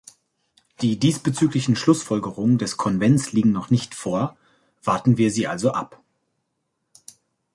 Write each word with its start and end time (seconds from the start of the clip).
Die 0.81 0.97
diesbezüglichen 0.97 1.75
Schlussfolgerungen 1.75 2.57
des 2.57 2.75
Konvents 2.75 3.33
liegen 3.33 3.51
noch 3.51 3.69
nicht 3.69 3.93
vor, 3.93 4.35
warten 4.83 5.17
wir 5.17 5.29
sie 5.29 5.45
also 5.45 5.73
ab. 5.73 6.01